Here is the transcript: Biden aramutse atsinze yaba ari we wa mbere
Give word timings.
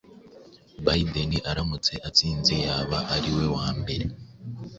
Biden 0.85 1.31
aramutse 1.51 1.93
atsinze 2.07 2.53
yaba 2.65 2.97
ari 3.15 3.29
we 3.37 3.45
wa 3.55 3.67
mbere 3.79 4.05